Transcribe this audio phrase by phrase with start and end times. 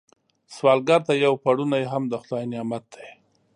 [0.55, 3.07] سوالګر ته یو پړونی هم د خدای نعمت دی